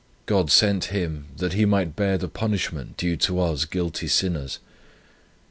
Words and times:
God 0.25 0.49
sent 0.49 0.85
Him, 0.85 1.27
that 1.37 1.53
He 1.53 1.63
might 1.63 1.95
bear 1.95 2.17
the 2.17 2.27
punishment, 2.27 2.97
due 2.97 3.17
to 3.17 3.39
us 3.39 3.65
guilty 3.65 4.07
sinners. 4.07 4.57